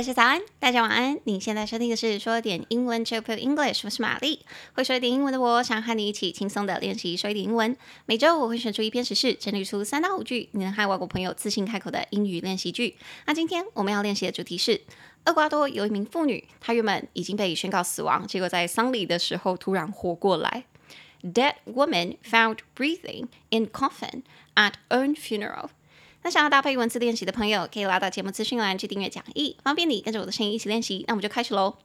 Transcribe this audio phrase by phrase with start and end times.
[0.00, 1.20] 大家早安，大家晚安。
[1.24, 4.40] 你现在收听的是说点英文 Chill English，我是玛丽。
[4.72, 7.76] 会说一点英文的我，想和你一起轻松的练习说一点英文。
[8.06, 12.96] 每周我会选出一篇时事，整理出三到五句你能和外国朋友自信开口的英语练习句。
[13.26, 14.80] 那今天我们要练习的主题是：
[15.26, 20.64] 厄瓜多有一名妇女，她原本已经被宣告死亡，结果在丧礼的时候突然活过来。
[21.22, 24.22] Dead woman found breathing in coffin
[24.54, 25.68] at own funeral.
[26.22, 31.04] 那想要搭配文字练习的朋友，可以拉到节目资讯栏去订阅讲义，方便你跟着我的声音一起练习。
[31.08, 31.76] 那我们就开始喽。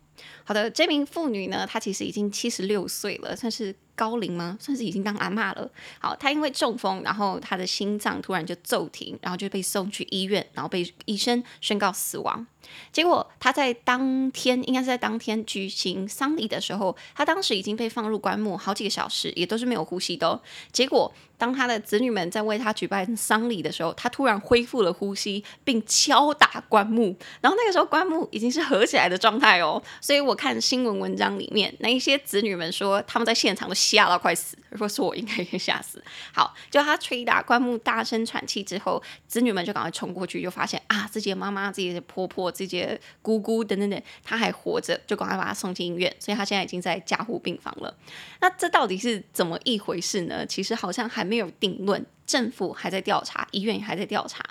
[0.46, 4.58] 好的，这名妇女呢，她其实已经七十六岁了，算是高龄吗？
[4.62, 5.70] 算是已经当阿嬷了。
[6.00, 12.46] 好，她因为中风，然后她的心脏突然就骤停，然后就被送去医院，然后被医生宣告死亡。
[12.94, 20.42] 结果她在当天，应该是在当天举行丧礼的时候，她当时已经被放入棺木好几个小时，也都是没有呼吸的。
[20.72, 29.82] 结果当他的子女们在为他举办丧礼的时候，他突然恢复了呼吸，并敲打棺木，然后那个时候棺木已经是合起来的状态哦。
[30.00, 36.02] 所以我看新闻文章里面，那一些子女们说他们在现场都吓到快死，如果是我应该也吓死。
[36.34, 42.46] 好，就他捶打棺木，大声喘气之后，子女们就赶快冲过去，就发现啊，自己的妈妈、自己的婆婆。
[42.56, 47.94] 自己的姑姑等等等，他还活着，就赶快把他送进医院，所以他现在已经在加护病房了。
[48.40, 50.46] 那这到底是怎么一回事呢？
[50.46, 54.44] 其实好像还没有定论，政府还在调查，医院也还在调查。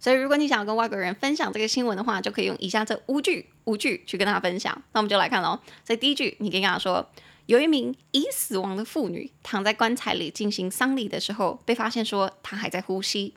[0.00, 4.82] 所以如果你想要跟外国人分享这个新闻的话，就可以用以下这五句五句去跟他分享。
[4.92, 5.58] 那我们就来看喽。
[5.84, 7.08] 所以第一句，你可以跟他说，
[7.46, 13.34] 有一名已死亡的妇女躺在棺材里进行丧礼的时候，被发现说她还在呼吸。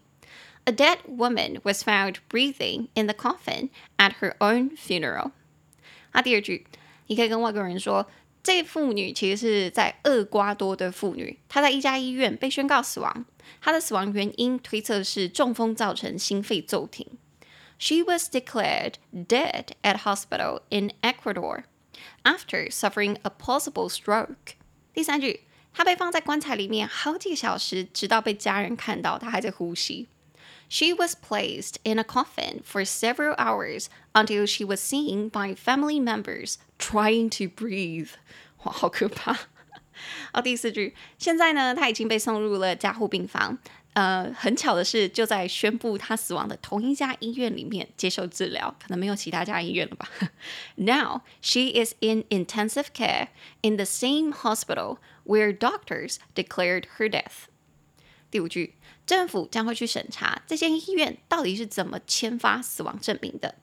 [0.65, 5.31] A dead woman was found breathing in the coffin at her own funeral。
[6.11, 6.65] 那第二句，
[7.07, 8.05] 你可以跟外国人说，
[8.47, 13.25] 这妇女其实是在厄瓜多的妇女，她在一家医院被宣告死亡。
[13.59, 17.05] 她的死亡原因推测是中风造成心肺骤停。
[17.77, 21.65] She was declared dead at hospital in Ecuador
[22.23, 24.55] after suffering a possible stroke。
[24.93, 25.41] 第三句，
[25.73, 30.07] 她被放在棺材里面好几个小时，直到被家人看到她还在呼吸。
[30.68, 36.56] She was placed in a coffin for several hours until she was seen by family members
[36.78, 38.08] trying to breathe。
[38.64, 39.36] 哇，好可怕！
[40.32, 43.58] 好，第四句，现在呢，她已经被送入了加护病房。
[43.94, 50.08] 呃，很巧的是，就在宣布她死亡的同一家医院里面接受治疗，可能没有其他家医院了吧？
[50.76, 53.28] Now she is in intensive care
[53.60, 54.96] in the same hospital
[55.26, 57.48] where doctors declared her death。
[58.31, 58.75] 第五句。
[59.05, 63.55] 政府将会去审查这间医院到底是怎么签发死亡证明的。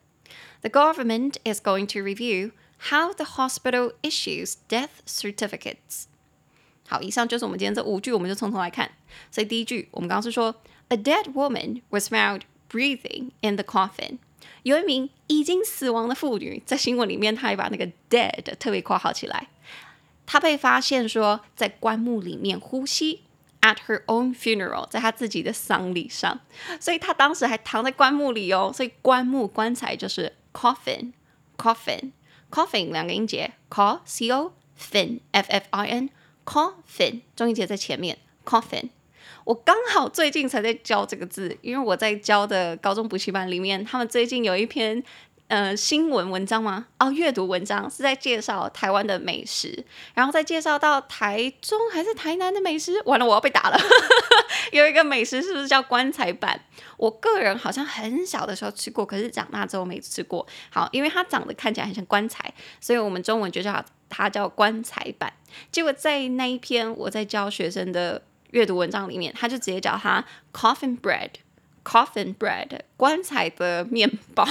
[0.61, 2.51] The government is going to review
[2.89, 6.05] how the hospital issues death certificates。
[6.87, 8.89] 好，以上就是我们今天这五句，我们就从头来看。
[9.29, 10.55] 所以第一句，我们刚刚是说
[10.87, 14.17] ，A dead woman was found breathing in the coffin。
[14.63, 19.49] 有一名已经死亡的妇女，在新闻里面，她还把那个 dead 特别括号起来。
[20.25, 23.21] 她被发现说在棺木里面呼吸。
[23.65, 26.39] At her own funeral，在她自己的丧礼上，
[26.79, 28.71] 所以她当时还躺在棺木里哦。
[28.71, 36.11] 所以棺木棺材就是 coffin，coffin，coffin 两个音节，co c o fin f f i n
[36.45, 38.89] coffin 重音节在前面，coffin。
[39.45, 45.03] 我刚好最近才在教这个字，因为我在教的高中补习班里面，他们最近有一篇。
[45.47, 46.87] 呃，新闻文章吗？
[46.97, 49.85] 哦，阅读文章是在介绍台湾的美食，
[50.15, 52.99] 然后再介绍到台中还是台南的美食。
[53.05, 53.77] 完了，我要被打了。
[54.71, 56.59] 有一个美食是不是叫棺材板？
[56.97, 60.45] 我个人好像很小的时候吃过，可是长大之后没吃过。
[60.71, 62.51] 好，因为它长得看起来很像棺材，
[62.81, 65.31] 所以我们中文就叫它，叫棺材板。
[65.71, 68.19] 结果在那一篇我在教学生的
[68.49, 71.29] 阅读文章里面，他就直接叫它 coffin bread
[71.85, 74.45] Coffin bread，棺材的面包。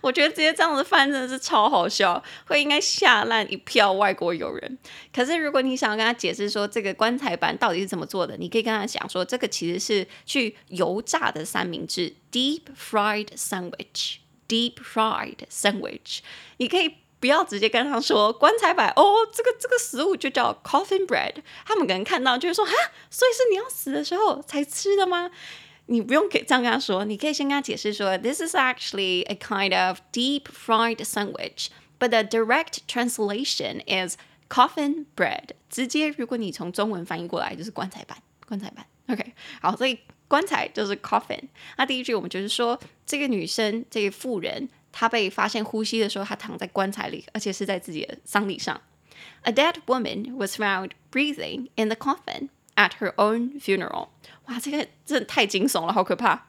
[0.00, 4.78] 我觉得直接这样子翻真的是超好笑，会应该吓烂一票外国友人。
[5.14, 16.20] 可是如果你想要跟他解释说这个棺材板到底是怎么做的，你可以跟他讲说这个其实是去油炸的三明治 （deep fried sandwich），deep fried sandwich。
[16.56, 21.34] 你可以不要直接跟他说棺材板哦，这个这个食物就叫 coffin bread。
[21.66, 22.72] 他们可能看到就是说哈，
[23.10, 25.30] 所以是你要死的时候才吃的吗？
[25.87, 31.67] 你不用给这样跟他说，你可以先跟他解释说，This is actually a kind of deep fried sandwich,
[31.99, 34.15] but the direct translation is
[34.47, 35.49] coffin bread。
[35.69, 38.17] 直接，如果你从中文翻译过来，就是棺材板，
[38.47, 38.85] 棺材板。
[39.07, 41.41] OK，好，所以棺材就是 coffin。
[41.77, 48.79] 那第一句我们就是说，这个女生，这个妇人，她被发现呼吸的时候，她躺在棺材里，而且是在自己的丧礼上。
[49.41, 54.08] A dead woman was found breathing in the coffin At her own funeral。
[54.46, 56.46] 哇，这个真的太惊悚了，好可怕！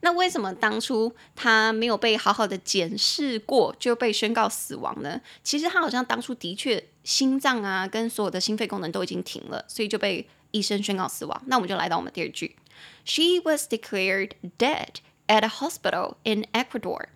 [0.00, 5.20] 那为什么当初他没有被好好的检视过就被宣告死亡呢？
[5.42, 11.42] 其实他好像当初的确心脏啊跟所有的心肺功能都已经停了，所以就被医生宣告死亡。
[11.46, 12.56] 那我们就来到我们第二句
[13.04, 17.06] ：She was declared dead at a hospital in Ecuador。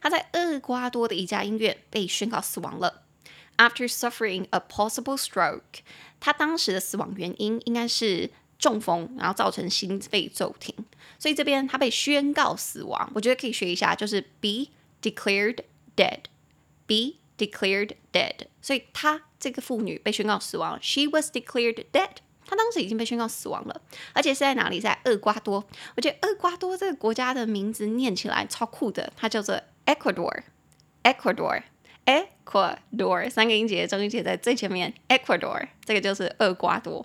[0.00, 3.02] 她在厄瓜多的一家医院被宣告死亡了。
[3.56, 5.80] After suffering a possible stroke，
[6.20, 8.30] 她当时的死亡原因应该是。
[8.58, 10.74] 中风，然后造成心肺骤停，
[11.18, 13.12] 所以这边他被宣告死亡。
[13.14, 14.68] 我觉得可以学一下，就是 be
[15.02, 15.58] declared
[15.94, 18.46] dead，be declared dead。
[18.62, 22.08] 所以她这个妇女被宣告死亡，she was declared dead。
[22.46, 23.82] 她当时已经被宣告死亡了，
[24.14, 24.80] 而且是在哪里？
[24.80, 25.62] 在厄瓜多。
[25.94, 31.62] 我觉得厄瓜多这个国家的名字念起来超酷的，它叫做 Ecuador，Ecuador
[32.06, 37.04] Ecuador 三个音节，中音节在最前面，Ecuador，这个就是厄瓜多。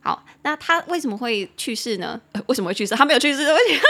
[0.00, 2.20] 好，那他为什么会去世呢？
[2.46, 2.94] 为什么会去世？
[2.94, 3.80] 他没有去世，对不起。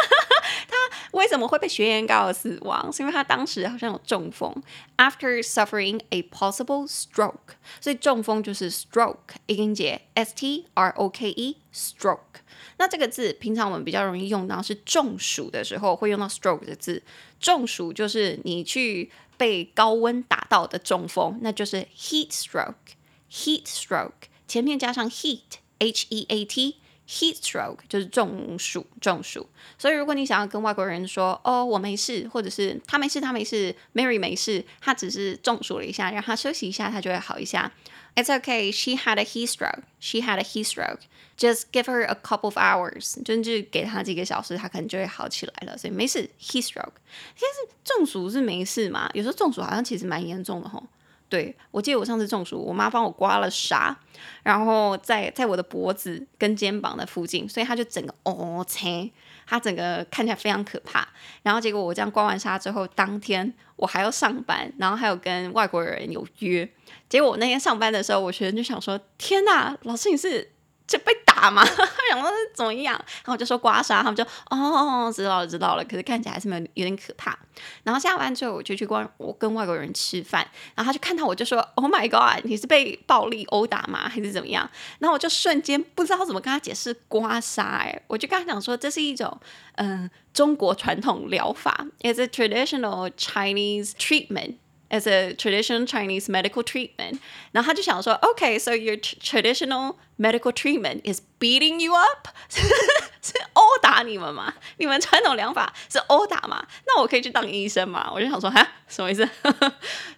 [1.12, 2.92] 为什么会被学员告死亡？
[2.92, 4.54] 是因为他当时好像有中风
[4.96, 7.54] ，after suffering a possible stroke。
[7.80, 12.40] 所以中风就是 stroke，音节，s t r o k e，stroke。
[12.78, 17.02] 那这个字平常我们比较容易用到是中暑的时候会用到 stroke 的字。
[17.38, 25.40] 中暑就是你去被高温打到的中风，那就是 heat stroke，heat stroke，前面加上 heat。
[25.78, 26.76] H E A T
[27.08, 29.46] heat stroke 就是中暑，中暑。
[29.78, 37.72] 所以如果你想要跟外国人说，哦，我没事，或者是他没事，他没事，Mary 没事，他只是中暑了一下，让他休息一下，他就会好一下。
[38.14, 38.70] It's okay.
[38.70, 39.84] She had a heat stroke.
[39.98, 41.00] She had a heat stroke.
[41.38, 43.22] Just give her a couple of hours.
[43.22, 45.78] 就是给他几个小时，他可能就会好起来了。
[45.78, 46.92] 所以没事，heat stroke。
[47.40, 49.08] 但是中暑是没事嘛？
[49.14, 50.84] 有时候中暑好像其实蛮严重的吼。
[51.32, 53.96] 对，我记得我上次中暑，我妈帮我刮了痧，
[54.42, 59.10] 然后在在我的脖子跟肩膀的附近，所以它就整个哦切，
[59.46, 61.08] 它整个看起来非常可怕。
[61.42, 66.68] 然后结果我这样刮完痧之后，当天我还要上班，然后还有跟外国人有约。
[67.08, 70.50] 结果我那天上班的时候，我学生就想说：“天哪，老师你是？”
[70.92, 77.36] 就被打嘛，想说是怎么样，然后我就说刮痧，他们就哦，知道了知道了，可是看起来还是没有有点可怕。
[77.82, 84.08] 然后下班之后我就去跟我跟外国人吃饭，然后他就看到我就说 Oh my God，你是被暴力殴打吗？
[84.08, 84.68] 还是怎么样？
[84.98, 89.40] 然后我就瞬间不知道怎么跟他解释刮痧，哎，我就跟他讲说这是一种
[89.76, 94.56] 嗯、呃、中国传统疗法，It's a traditional Chinese treatment。
[94.91, 97.19] As a traditional Chinese medical treatment，
[97.51, 104.53] 然后他就想说，OK，so your traditional medical treatment is beating you up，是殴打你们吗？
[104.77, 106.65] 你们传统疗法是殴打吗？
[106.85, 108.09] 那我可以去当医生吗？
[108.13, 109.27] 我就想说，哈，什么意思？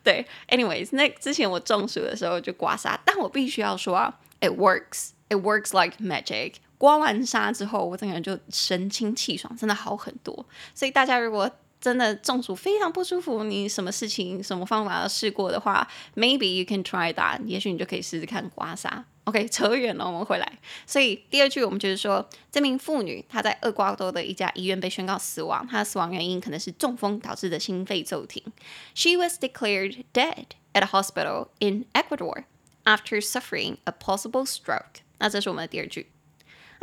[0.03, 6.57] 对，anyways，那之前我中暑的时候就刮痧，但我必须要说啊，it works，it works like magic。
[6.77, 10.45] 刮完痧之后，我整个人就神清气爽，真的好很多。
[10.75, 11.49] 所以大家如果
[11.84, 15.86] 真的中暑非常不舒服，你什么事情、什么方法都试过的话
[16.16, 17.38] ，maybe you can try that。
[17.44, 19.04] 也许你就可以试试看刮痧。
[19.24, 20.58] OK，扯远了，我们回来。
[20.86, 28.42] 所以第二句我们就是说，这名妇女她在厄瓜多的一家医院被宣告死亡，她的死亡原因可能是中风导致的心肺骤停。
[28.94, 32.44] She was declared dead at a hospital in Ecuador
[32.84, 35.02] after suffering a possible stroke。
[35.18, 36.13] 那这是我们的第二句。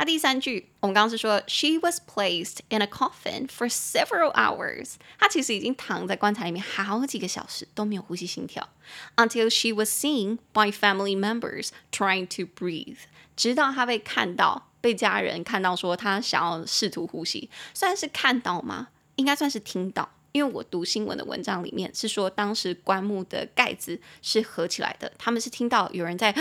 [0.02, 4.94] 那第三句，我们刚刚是说，She was placed in a coffin for several hours。
[5.16, 8.68] 她其实已经躺在棺材里面好几个小时都没有呼吸心跳
[9.14, 12.96] ，until she was seen by family members trying to breathe。
[13.36, 18.88] 直到她被看到，被家人看到说她想要试图呼吸，算是看到吗？
[19.14, 20.10] 应该算是听到。
[20.32, 26.34] 因为我读新闻的文章里面是说，当时棺木的盖子是合起来的，他们是听到有人在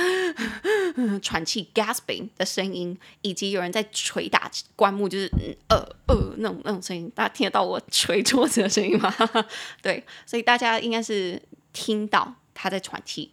[1.22, 1.70] 喘气
[2.38, 5.30] 的声音，以及有人在捶打棺木，就是
[5.70, 7.12] 呃呃那种那种声音。
[7.14, 9.14] 大家听得到我 捶桌子的声音吗？
[9.82, 11.42] 对，所以大家应该是
[11.74, 13.32] 听到他在喘气。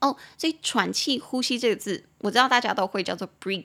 [0.00, 3.64] 哦，所以喘气、呼吸这个字，我知道大家都会叫做 breathe。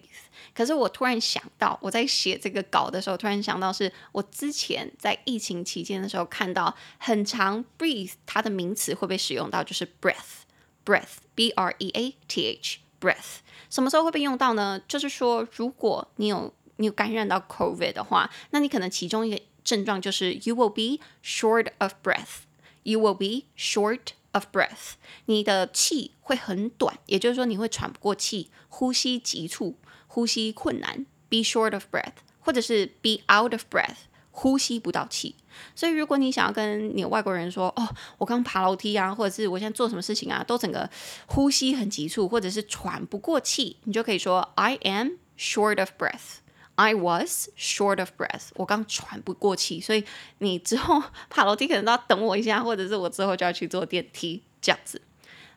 [0.54, 13.38] 可是我突然想到，我在写这个稿的时候，突然想到是我之前在疫情期间的时候看到很长 breathe，它的名词会被使用到，就是 breath，breath，b r e a t h，breath。
[13.70, 14.80] 什么时候会被用到呢？
[14.88, 24.14] 就是说，如果你有你有感染到 COVID 的话，那你可能其中一个症状就是 you will be short of breath，you will be short。
[24.34, 24.94] Of breath，
[25.26, 33.96] 你的气会很短，也就是说你会喘不过气，呼吸急促，呼吸困难，be short of breath，或者是 be out of breath，
[34.32, 35.36] 呼吸不到气。
[35.76, 37.88] 所以如果你想要跟你外国人说，哦，
[38.18, 40.90] 我刚爬楼梯啊，或者是我现在做什么事情啊，都整个
[41.28, 46.43] 呼吸很急促，或者是喘不过气，你就可以说 I am short of breath。
[46.76, 50.04] I was short of breath，我刚喘不过气，所以
[50.40, 55.02] 你之后 爬楼梯可能都要等我一下，或者是我之后就要去坐电梯这样子。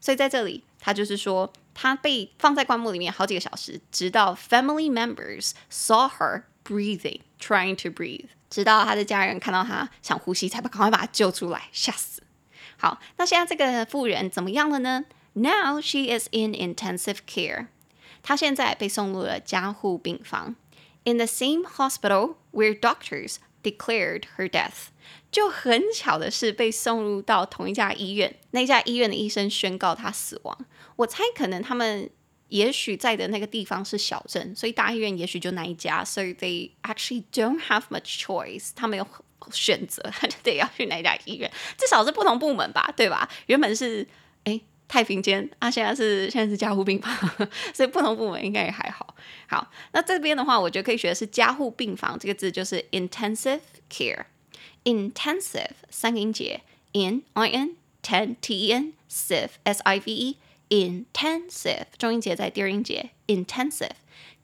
[0.00, 12.22] 所以在这里，他就是说，他被放在棺木里面好几个小时，直到 family members saw her breathing, trying to breathe，直到他的家人看到他想呼吸，才把赶快把他救出来，吓死。
[12.76, 17.68] 好，那现在这个妇人怎么样了呢？Now she is in intensive care，
[18.22, 20.54] 她现在被送入了加护病房。
[21.06, 24.88] In the same hospital where doctors declared her death，
[25.30, 30.66] 就很巧的是被送入到同一家医院，那家医院的医生宣告她死亡。
[30.96, 32.10] 我猜可能他们
[32.48, 39.06] 也许在的那个地方是小镇，所以大医院也许就那一家，所以 they actually don't have much choice，他没有
[39.52, 41.48] 选择，他就得要去哪家医院，
[41.78, 43.28] 至少是不同部门吧，对吧？
[43.46, 44.04] 原本是
[44.42, 44.60] 诶。
[44.88, 47.12] 太平间啊，现在是现在是加护病房，
[47.74, 49.14] 所以不同部门应该也还好。
[49.48, 54.24] 好，那这边的话，我觉得可以学的是加护病房这个字，就是 intensive care。
[54.84, 56.60] intensive 三个音节
[56.92, 60.36] ，in i n ten t e n sive s i v e
[60.68, 63.90] intensive 重音节在第二音节 intensive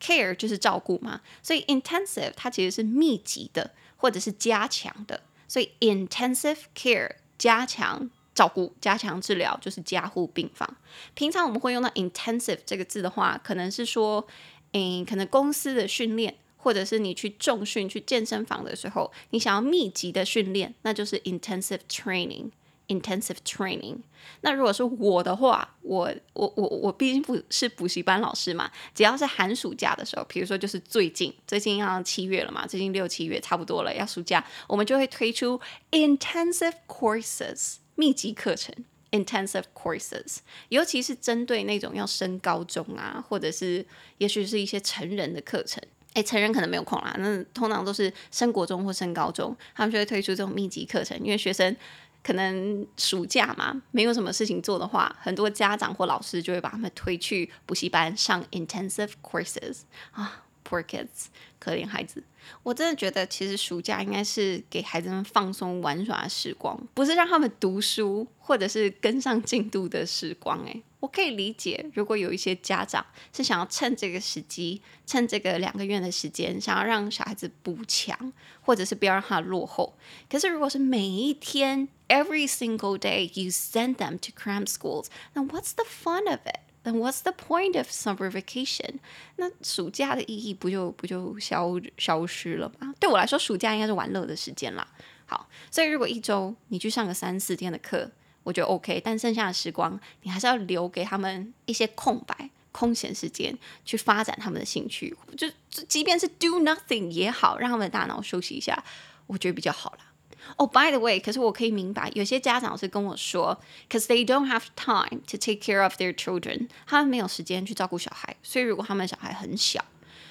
[0.01, 8.11] care 就是照顾嘛，所以 intensive 它其实是密集的或者是加强的，所以 intensive care 加强。
[8.35, 10.77] 照顾、加强治疗就是加护病房。
[11.15, 14.27] 平常我们会用到 intensive 这个字的话，可能是说，
[14.73, 22.51] 嗯，可能公司的训练，或者是你去重训、去健身房的时候，你想要密集的训练，那就是 intensive training。
[22.89, 23.97] intensive training。
[24.43, 35.59] 那如果是我的话，我我我我毕竟不是补习班老师嘛，只要是寒暑假的时候，比如说就是最近，最近要七月了嘛，最近六七月差不多了，要暑假，我们就会推出
[35.93, 37.77] intensive courses。
[38.03, 38.75] 密集课程
[39.13, 40.39] （intensive courses），
[40.71, 43.87] 尤其是针对那种要升高中啊，或者是
[44.19, 45.81] 也许是一些成人的课程。
[46.15, 51.17] 诶，成人可能没有空啦，那通常都是升国中或升高中，他们就会推出这种密集课程。
[51.21, 51.77] 因为学生
[52.25, 60.43] 可能暑假嘛，没有什么事情做的话，很多家长或老师就会把他们推去补习班上 intensive courses 啊。
[60.73, 61.27] Poor kids，
[61.59, 62.25] 可怜孩子。
[62.63, 70.65] 我真的觉得，其实暑假应该是给孩子们放松玩耍的时光，不是让他们读书或者是跟上进度的时光。
[70.65, 73.05] 诶，我可以理解，如果有一些家长
[73.37, 79.95] 是想要趁这个时机，趁这个两个月的时间，想要让小孩子补强，或者是不要让他落后。
[80.31, 86.61] 可是，如果是每一天，every single day you send them to cram schools，那 what's the fun of it？
[86.85, 88.97] Then what's the point of summer vacation？
[89.37, 92.93] 那暑假的意义不就不就消消失了吗？
[92.99, 94.87] 对我来说，暑假应该是玩乐的时间啦。
[95.27, 98.11] 好，所以如果一周你去上个三四天的课，
[98.43, 99.01] 我觉得 OK。
[99.05, 105.17] 但剩下的时光，你还是要留给他们一些空白、空闲时间，去发展他们的兴趣。
[105.37, 105.49] 就
[105.87, 108.85] 即便是 do nothing 也好，让他们的大脑休息一下，
[109.29, 110.12] 我觉得比较好啦。
[110.57, 119.85] 哦、，By the way，可是我可以明白，有些家长是跟我说，cause they don't have time to take care of their children，他们没有时间去照顾小孩，所以如果他们小孩很小，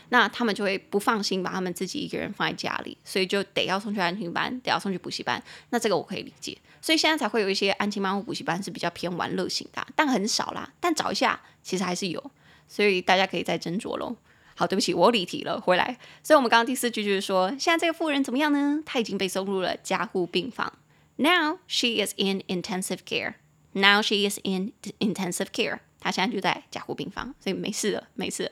[0.09, 5.41] 那他们就会不放心把他们自己一个人放在家里，所以就得要送去安亲班，得要送去补习班。
[5.69, 12.31] 那这个我可以理解，所以现在才会有一些安亲班或补习班是比较偏玩乐型的，但很少啦，但找一下其实还是有，
[12.67, 14.15] 所以大家可以再斟酌喽。
[14.61, 15.97] 好，对不起，我离题了，回来。
[16.21, 18.79] 所以，我们刚刚第四句就是说，现在这个妇人怎么样呢？
[18.85, 20.71] 她已经被送入了加护病房。
[21.15, 23.33] Now she is in intensive care.
[23.71, 25.79] Now she is in intensive care.
[25.99, 28.51] 她现在就在加护病房，所以没事了，没事了。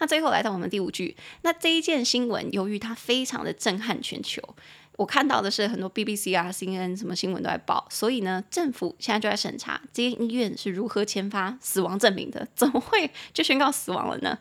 [0.00, 4.42] 那最后来到我们第五句，那这一件新闻由于它非常的震撼全球，
[4.96, 14.38] 我看到的是很多 BBC 啊、CNN 什么新闻都在报，所以呢，政府现在就在审查这间医院是如何签发死亡证明的，怎么会就宣告死亡了呢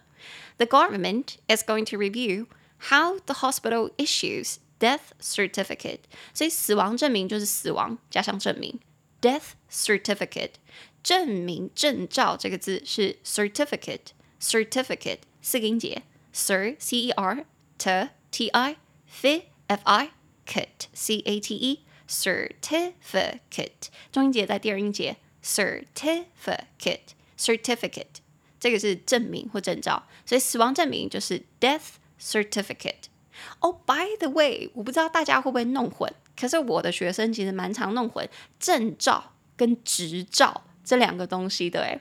[0.61, 2.47] ？The government is going to review
[2.91, 6.01] how the hospital issues death certificate.
[6.35, 8.81] 所以死亡证明就是死亡加上证明，
[9.21, 10.53] death certificate
[11.03, 14.09] 证明证照这个字是 certificate
[14.41, 16.03] certificate 四个音节，
[16.35, 17.47] cer c e r
[17.79, 18.77] t t i
[19.07, 20.11] f f i
[20.47, 28.21] c a t c a t e certificate 中音节在第二音节 certificate certificate
[28.62, 33.10] 这个是证明或证照，所以死亡证明就是 death certificate。
[33.60, 36.08] 哦，by the way，我不知道大家会不会弄混，
[36.40, 42.00] 可是我的学生其实蛮常弄混证照跟执照这两个东西的诶。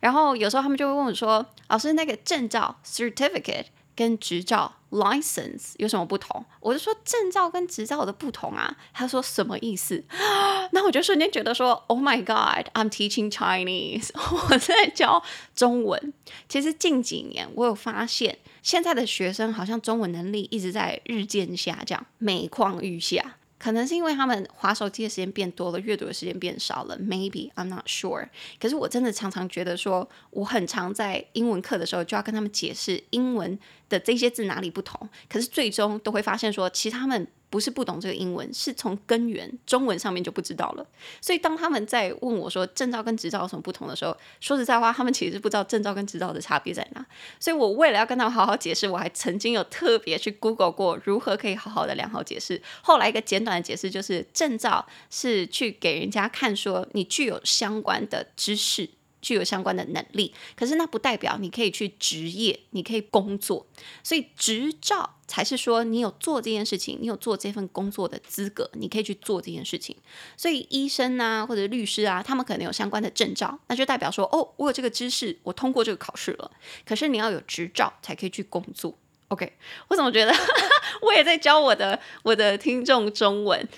[0.00, 3.66] 然后有时候他们就会问我说：“老师，那个证照 certificate
[3.98, 6.44] 跟执照 license 有什么不同？
[6.60, 8.76] 我就说证照跟执照的不同啊。
[8.94, 10.04] 他说什么意思？
[10.70, 15.20] 那我就瞬间觉得说，Oh my God，I'm teaching Chinese， 我在教
[15.56, 16.12] 中文。
[16.48, 23.34] 其实近几年我有发现，现在的学生好像中文能力一直在日渐下降，每况愈下。
[23.58, 26.98] 可能是因为他们滑手机的时间变多了，阅读的时间变少了。
[26.98, 28.28] Maybe I'm not sure。
[28.60, 35.08] 可是我真的常常觉得说，我很常在英文课的时候就要跟他们解释英文的这些字哪里不同。
[35.28, 37.26] 可是最终都会发现说，其实他们。
[37.50, 40.86] 不是不懂这个英文，是从根源中文上面就不知道了。
[41.20, 47.06] 所以当他们在问我说证照跟执照有什么不同的时候，说实在话，他们其实是不知道证照跟执照的差别在哪。
[47.40, 52.60] 所以我为了要跟他们好好解释，我还曾经有特别去 Google 过如何可以好好的良好解释。
[52.82, 58.90] 后来一个简短的解释就是，证照是去给人家看说你具有相关的知识。
[59.20, 63.66] 具有相关的能力，可是那不代表你可以去执业，你可以工作。
[64.02, 69.96] 所以执照才是说你有做这件事情，你有做这份工作的资格，你可以去做这件事情。
[70.36, 76.50] 所以医生啊，或者律师啊，他们可能有相关的证照，那就代表说，哦，我有这个知识，我通过这个考试了。
[76.86, 78.96] 可是你要有执照才可以去工作。
[79.28, 79.52] OK，
[79.88, 80.32] 我怎么觉得
[81.02, 83.68] 我也在教我的我的听众中文？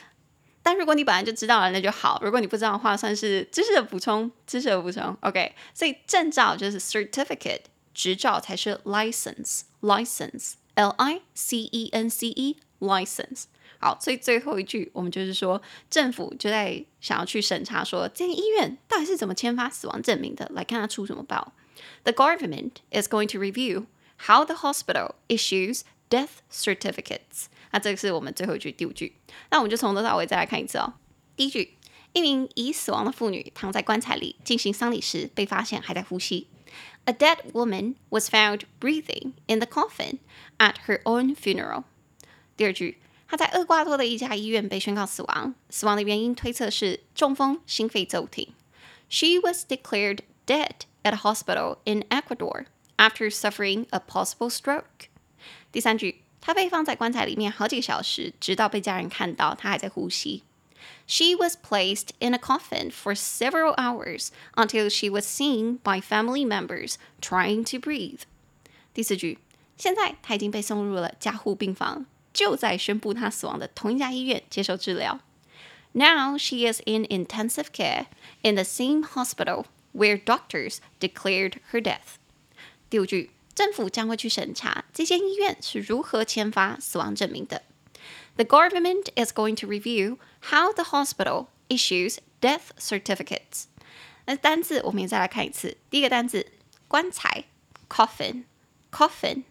[0.70, 2.20] 但如果你本来就知道了，那就好。
[2.24, 5.16] 如果你不知道的话，算是知识的补充，知识的补充。
[5.22, 7.62] OK，所以证照就是 certificate，
[7.94, 13.44] 执照才是 license，license，L I C E N C E，license。
[13.78, 21.54] 好，所以最后一句我们就是说，政府就在想要去审查说，这间医院到底是怎么签发死亡证明的，来看他出什么包。
[22.04, 23.86] The government is going to review
[24.26, 27.46] how the hospital issues death certificates.
[27.72, 29.16] 那这个是我们最后一句第五句，
[29.50, 30.94] 那我们就从头到尾再来看一次哦。
[31.36, 31.78] 第一句，
[32.14, 36.48] 一名已死亡的妇女躺在棺材里进行丧礼时，被发现还在呼吸。
[37.06, 40.20] A dead woman was found breathing in the coffin
[40.58, 41.84] at her own funeral。
[42.56, 48.54] 第二句，她在厄瓜多的一家医院被宣告死亡，死亡的原因推测是中风、心肺骤停。
[49.10, 52.66] She was declared dead at a hospital in Ecuador
[52.98, 55.10] after suffering a possible stroke。
[55.72, 56.22] 第三句。
[56.42, 60.44] 她被放在棺材里面好几个小时，直到被家人看到她还在呼吸。
[61.08, 66.96] She was placed in a coffin for several hours until she was seen by family members
[67.22, 68.22] trying to breathe。
[68.94, 69.40] 第四句，
[69.78, 75.20] 现在她已经被送入了加护病房，就在宣布她死亡的同一家医院接受治疗。
[75.94, 78.08] Now she is in intensive care
[78.42, 82.18] in the same hospital where doctors declared her death。
[82.90, 83.32] 第五句。
[83.60, 87.64] 政府将会去审查这间医院是如何签发死亡证明的。
[88.36, 90.18] The government is going to review
[90.50, 93.66] how the hospital issues death certificates。
[94.26, 95.78] 那单字我们也再来看一次。
[95.90, 96.48] 第一个单字
[96.88, 97.46] 棺材
[97.88, 99.44] coffin，coffin。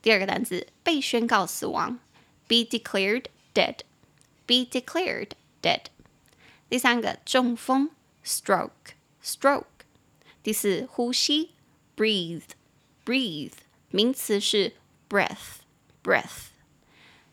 [0.00, 1.98] 第二个单字被宣告死亡
[2.46, 5.86] be declared dead，be declared dead。
[6.68, 7.90] 第三个中风
[8.24, 9.64] stroke，stroke。
[10.42, 11.50] 第四呼吸
[11.96, 12.42] breathe。
[13.06, 13.54] Breathe，
[13.90, 14.74] 名词是
[15.08, 16.50] breath，breath。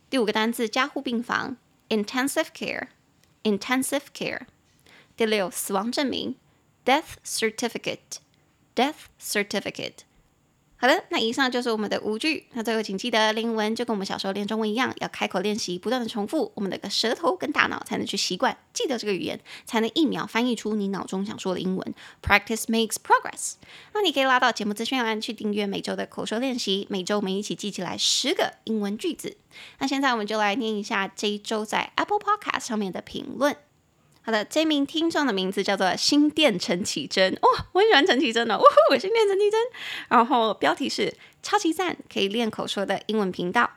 [0.09, 1.57] 第五个单词加护病房
[1.89, 4.47] intensive care，intensive care。
[5.15, 6.35] 第六死亡证明
[6.83, 9.99] death certificate，death certificate。
[10.84, 12.44] 好的，那以上就是我们的五句。
[12.52, 21.94] 那最后请记得英文就跟我们小时候练中文一样，要开口练习，不断的重复，我们的个舌头跟大脑才能去习惯记得这个语言，才能一秒翻译出你脑中想说的英文。
[22.22, 23.54] Practice makes progress。
[23.94, 29.38] 那你可以拉到节目资讯栏去订阅每周的口说练习，每周我们一起记起来十个英文句子。
[29.78, 33.56] 那现在我们就来念一下这一周在 Apple Podcast 上面的评论。
[34.26, 39.60] 好的，这名听众的名字叫做心电陈绮贞，哇、哦，我很喜欢陈绮贞的，哇，我心电陈绮贞。
[40.08, 43.70] 然后标题是超级赞，可以练口说的英文频道。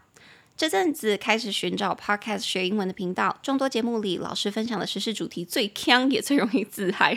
[0.57, 7.15] 这阵子开始寻找 podcast 学英文的频道，众多节目里，老师分享的时事主题最锵，也最容易自嗨，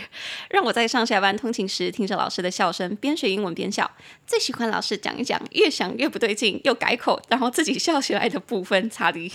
[0.50, 3.90] 让我在上下班通勤时听着老师的笑声，边学英文边笑。
[4.26, 9.32] 最喜欢老师讲一讲，越想越不对劲，又改口，然后自己笑起来的部分，查理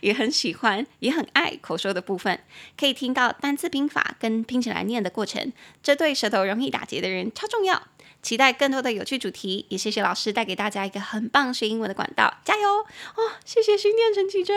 [0.00, 2.40] 也很喜欢，也很爱口说的部分，
[2.78, 7.82] 可以听到单字拼法跟拼起来念的过程，这对舌头容易打结的人超重要。
[8.22, 13.32] 期待更多的有趣主题，也谢谢老师带给大家一个很棒学英文的管道，加油哦！
[13.44, 14.56] 谢谢新店陈绮贞。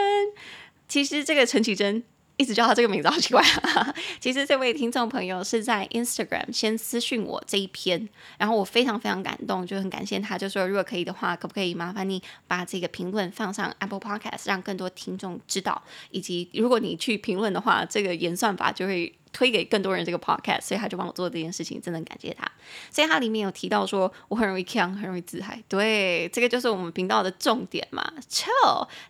[0.88, 2.04] 其实这个陈绮贞
[2.38, 3.96] 一直叫他这个名字好奇怪啊。
[4.20, 19.12] 其实这位听众朋友是在 Instagram 先私讯我这一篇，然后我非常非常感动，就很感谢他，就说如果可以的话，可不可以麻烦你把这个评论放上 Apple Podcast，让更多听众知道，以及如果你去评论的话，这个演算法就会。
[19.36, 22.50] 推给更多人这个 podcast，所以他就帮我做这件事情，真的感谢他。
[22.90, 28.48] 所以他里面有提到说我很容易呛，很容易自嗨，对，这个就是我们频道的重点嘛笑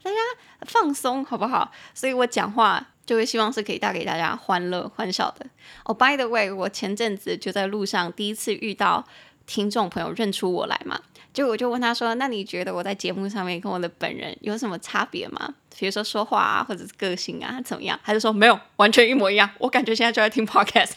[0.01, 0.17] 大家
[0.61, 1.71] 放松好不好？
[1.93, 5.45] 所以我讲话就会希望是可以带给大家欢乐欢笑的。
[5.83, 9.05] 哦、oh，by the way，我前阵子就在路上第一次遇到
[9.45, 10.99] 听众朋友认出我来嘛。
[11.35, 15.53] 就我就问他说：“那你觉得我在节目上面跟我的本人有什么差别吗？
[15.77, 20.93] 比如说说话啊，或者是个性啊，怎么样？”他就说：“没有，完全一模一样。”我感觉现在就在听 podcast，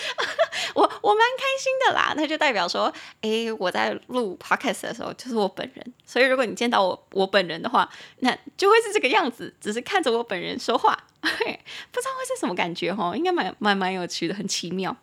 [0.74, 2.14] 我我蛮开心的啦。
[2.16, 5.92] 那就代表说，诶，我在录 podcast 的时候就是我本人。
[6.06, 7.86] 所以如果你见到我我本人的话，
[8.20, 13.14] 那就会是这个样子，只是看着我本人说话， 不知道会是什么感觉齁？
[13.14, 14.96] 应该蛮蛮蛮有趣的，很奇妙。